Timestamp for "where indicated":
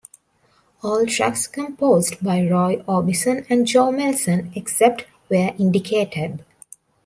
5.27-6.43